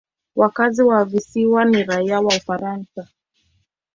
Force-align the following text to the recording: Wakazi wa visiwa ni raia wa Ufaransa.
Wakazi 0.35 0.83
wa 0.83 1.05
visiwa 1.05 1.65
ni 1.65 1.83
raia 1.83 2.21
wa 2.21 2.37
Ufaransa. 2.37 3.07